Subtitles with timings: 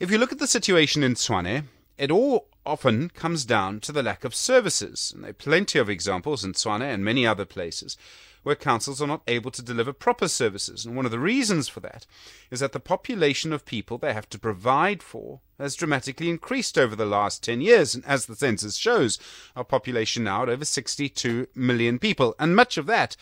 [0.00, 4.02] If you look at the situation in Tshwane, it all often comes down to the
[4.02, 5.12] lack of services.
[5.14, 7.96] And there are plenty of examples in Tshwane and many other places
[8.42, 10.84] where councils are not able to deliver proper services.
[10.84, 12.06] And one of the reasons for that
[12.50, 16.96] is that the population of people they have to provide for has dramatically increased over
[16.96, 17.94] the last 10 years.
[17.94, 19.18] And as the census shows,
[19.54, 22.34] our population now at over 62 million people.
[22.40, 23.16] And much of that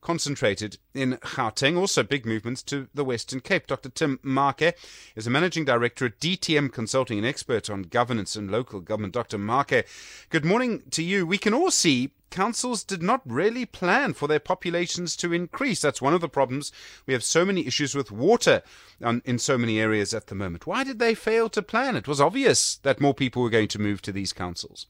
[0.00, 1.76] concentrated in Gauteng.
[1.76, 3.66] Also, big movements to the Western Cape.
[3.66, 3.88] Dr.
[3.88, 4.74] Tim Maake
[5.16, 9.14] is a managing director at DTM Consulting, an expert on governance and local government.
[9.14, 9.38] Dr.
[9.38, 9.86] Maake,
[10.30, 11.26] good morning to you.
[11.26, 15.80] We can all see councils did not really plan for their populations to increase.
[15.80, 16.72] That's one of the problems.
[17.06, 18.62] We have so many issues with water
[19.02, 20.66] on, in so many areas at the moment.
[20.66, 21.96] Why did they fail to plan?
[21.96, 24.86] It was obvious that more people were going to move to these councils.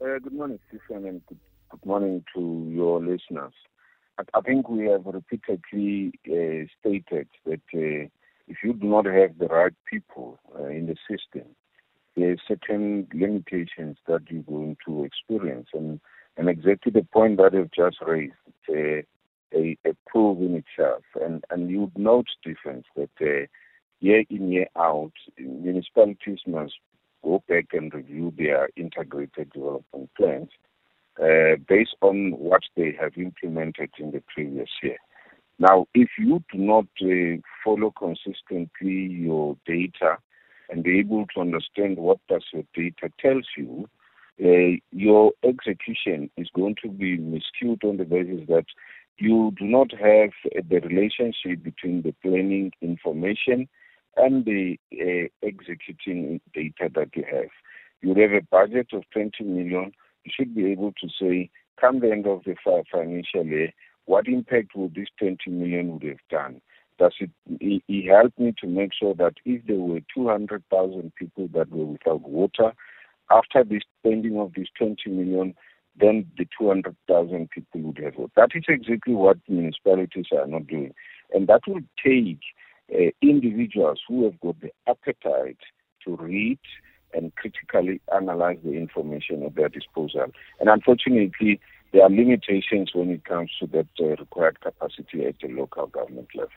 [0.00, 1.38] Uh, good morning, Stephen, and good
[1.72, 3.54] Good morning to your listeners.
[4.18, 8.10] I think we have repeatedly uh, stated that uh,
[8.46, 11.48] if you do not have the right people uh, in the system,
[12.14, 15.68] there are certain limitations that you're going to experience.
[15.72, 15.98] And,
[16.36, 19.06] and exactly the point that you've just raised, it's
[19.54, 21.04] a, a, a proof in itself.
[21.24, 23.46] And, and you would note difference that uh,
[24.00, 26.74] year in, year out, municipalities must
[27.24, 30.50] go back and review their integrated development plans
[31.20, 34.96] uh, based on what they have implemented in the previous year.
[35.58, 40.18] Now, if you do not uh, follow consistently your data
[40.70, 43.88] and be able to understand what does your data tells you,
[44.42, 48.64] uh, your execution is going to be miscued on the basis that
[49.18, 50.30] you do not have
[50.68, 53.68] the relationship between the planning information
[54.16, 57.50] and the uh, executing data that you have.
[58.00, 59.92] You have a budget of 20 million
[60.30, 63.72] should be able to say, come the end of the financial year,
[64.06, 66.60] what impact would this 20 million would have done?
[66.98, 71.70] Does it, it, help me to make sure that if there were 200,000 people that
[71.70, 72.72] were without water,
[73.30, 75.54] after the spending of this 20 million,
[75.98, 78.32] then the 200,000 people would have water.
[78.36, 80.94] That is exactly what municipalities are not doing.
[81.32, 82.40] And that will take
[82.94, 85.58] uh, individuals who have got the appetite
[86.04, 86.58] to read,
[87.14, 90.26] and critically analyze the information at their disposal.
[90.60, 91.60] And unfortunately,
[91.92, 96.28] there are limitations when it comes to that uh, required capacity at the local government
[96.34, 96.50] level.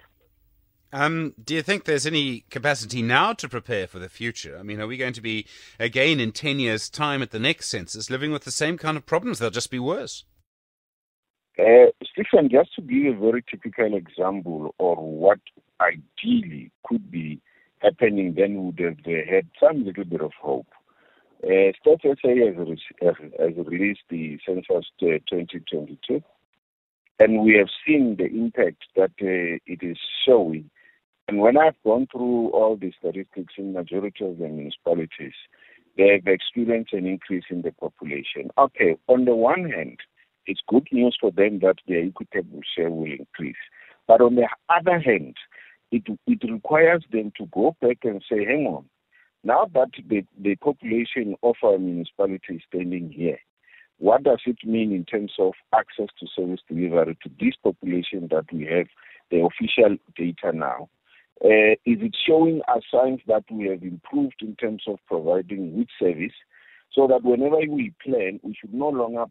[0.94, 4.58] Um, do you think there's any capacity now to prepare for the future?
[4.58, 5.46] I mean, are we going to be
[5.78, 9.06] again in 10 years' time at the next census living with the same kind of
[9.06, 9.40] problems?
[9.40, 10.24] They'll just be worse.
[11.60, 15.40] Uh, Stephen, just to give a very typical example of what
[15.82, 16.55] ideally
[18.00, 20.68] happening, then would have had some little bit of hope.
[21.44, 21.96] Uh, SA
[23.02, 26.24] has, has, released the census 2022,
[27.20, 30.70] and we have seen the impact that uh, it is showing.
[31.28, 35.34] And when I've gone through all the statistics in majority of the municipalities,
[35.98, 38.50] they have experienced an increase in the population.
[38.58, 39.98] Okay, on the one hand,
[40.46, 43.56] it's good news for them that their equitable share will increase.
[44.08, 45.36] But on the other hand,
[45.92, 48.86] it, it requires them to go back and say, hang on,
[49.44, 53.38] now that the, the population of our municipality is standing here,
[53.98, 58.46] what does it mean in terms of access to service delivery to this population that
[58.52, 58.88] we have
[59.32, 60.90] the official data now?
[61.44, 65.92] Uh, is it showing us signs that we have improved in terms of providing which
[66.00, 66.34] service
[66.94, 69.26] so that whenever we plan, we should no longer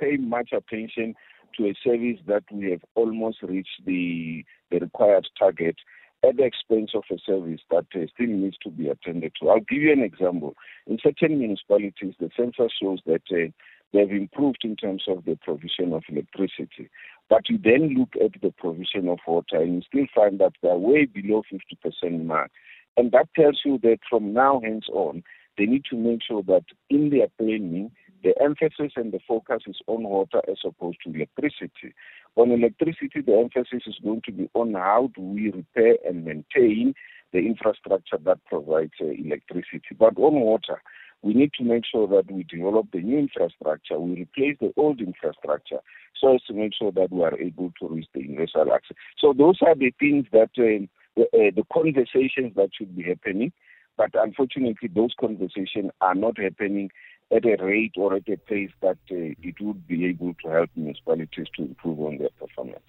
[0.00, 1.14] pay much attention
[1.56, 5.76] to a service that we have almost reached the, the required target
[6.24, 9.48] at the expense of a service that uh, still needs to be attended to.
[9.48, 10.54] I'll give you an example.
[10.86, 13.50] In certain municipalities, the census shows that uh,
[13.92, 16.90] they've improved in terms of the provision of electricity.
[17.28, 20.76] But you then look at the provision of water and you still find that they're
[20.76, 22.50] way below 50% mark.
[22.96, 25.22] And that tells you that from now hence on,
[25.56, 27.90] they need to make sure that in their planning,
[28.22, 31.94] the emphasis and the focus is on water as opposed to electricity.
[32.36, 36.94] On electricity, the emphasis is going to be on how do we repair and maintain
[37.32, 39.94] the infrastructure that provides uh, electricity.
[39.98, 40.80] But on water,
[41.22, 45.00] we need to make sure that we develop the new infrastructure, we replace the old
[45.00, 45.80] infrastructure,
[46.20, 48.96] so as to make sure that we are able to reach the universal access.
[49.18, 53.52] So those are the things that uh, the, uh, the conversations that should be happening.
[53.98, 56.90] But unfortunately, those conversations are not happening
[57.30, 60.70] at a rate or at a pace that uh, it would be able to help
[60.76, 62.80] municipalities to improve on their performance.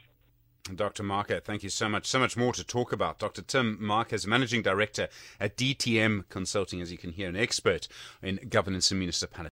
[0.74, 1.04] Dr.
[1.04, 2.06] Maake, thank you so much.
[2.06, 3.18] So much more to talk about.
[3.18, 3.42] Dr.
[3.42, 5.10] Tim Maake is Managing Director
[5.40, 7.88] at DTM Consulting, as you can hear, an expert
[8.22, 9.49] in governance and municipality.